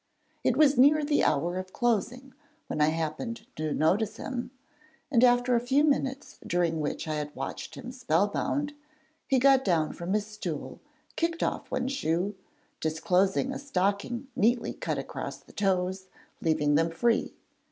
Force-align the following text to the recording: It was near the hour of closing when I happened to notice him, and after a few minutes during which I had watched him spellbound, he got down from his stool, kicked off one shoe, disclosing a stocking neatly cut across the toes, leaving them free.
It 0.43 0.57
was 0.57 0.79
near 0.79 1.05
the 1.05 1.23
hour 1.23 1.59
of 1.59 1.73
closing 1.73 2.33
when 2.65 2.81
I 2.81 2.87
happened 2.87 3.45
to 3.55 3.71
notice 3.71 4.17
him, 4.17 4.49
and 5.11 5.23
after 5.23 5.53
a 5.55 5.59
few 5.59 5.83
minutes 5.83 6.39
during 6.47 6.79
which 6.79 7.07
I 7.07 7.13
had 7.17 7.35
watched 7.35 7.75
him 7.75 7.91
spellbound, 7.91 8.73
he 9.27 9.37
got 9.37 9.63
down 9.63 9.93
from 9.93 10.13
his 10.13 10.25
stool, 10.25 10.79
kicked 11.15 11.43
off 11.43 11.69
one 11.69 11.87
shoe, 11.87 12.33
disclosing 12.79 13.51
a 13.53 13.59
stocking 13.59 14.27
neatly 14.35 14.73
cut 14.73 14.97
across 14.97 15.37
the 15.37 15.53
toes, 15.53 16.07
leaving 16.41 16.73
them 16.73 16.89
free. 16.89 17.35